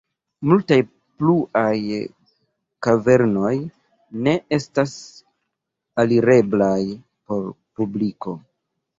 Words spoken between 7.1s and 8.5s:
por publiko.